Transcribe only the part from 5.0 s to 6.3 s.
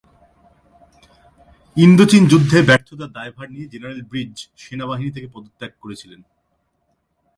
থেকে পদত্যাগ করেছিলেন।